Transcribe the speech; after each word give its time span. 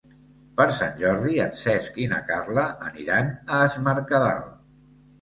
Per 0.61 0.65
Sant 0.77 0.95
Jordi 1.01 1.35
en 1.43 1.53
Cesc 1.65 2.01
i 2.05 2.09
na 2.15 2.23
Carla 2.33 2.67
aniran 2.91 3.33
a 3.55 3.63
Es 3.71 3.81
Mercadal. 3.89 4.47